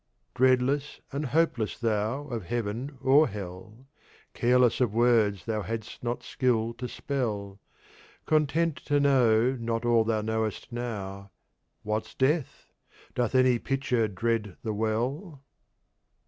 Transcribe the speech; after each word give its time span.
Dreadless 0.33 0.99
and 1.11 1.27
hopeless 1.27 1.77
thou 1.77 2.23
of 2.25 2.45
Heaven 2.45 2.97
or 3.01 3.27
Hell, 3.27 3.85
Careless 4.33 4.81
of 4.81 4.95
Words 4.95 5.45
thou 5.45 5.61
hadst 5.61 6.03
not 6.03 6.23
Skill 6.23 6.73
to 6.79 6.87
spell, 6.87 7.59
Content 8.25 8.77
to 8.85 8.99
know 8.99 9.51
not 9.53 9.85
all 9.85 10.03
thou 10.03 10.21
knowest 10.21 10.71
now, 10.71 11.29
What's 11.83 12.15
Death? 12.15 12.65
Doth 13.13 13.35
any 13.35 13.59
Pitcher 13.59 14.07
dread 14.07 14.57
the 14.63 14.73
Well? 14.73 15.43